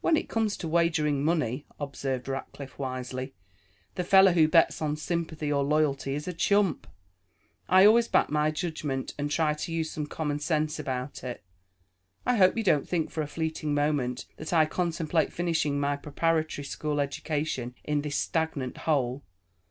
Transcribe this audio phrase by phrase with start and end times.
[0.00, 3.34] "When it comes to wagering money," observed Rackliff wisely,
[3.94, 6.86] "the fellow who bets on sympathy or loyalty is a chump.
[7.68, 11.44] I always back my judgment and try to use some common sense about it.
[12.24, 16.64] I hope you don't think for a fleeting moment that I contemplate finishing my preparatory
[16.64, 19.24] school education in this stagnant hole.